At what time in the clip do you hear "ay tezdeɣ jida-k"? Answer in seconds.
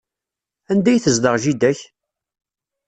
0.91-1.79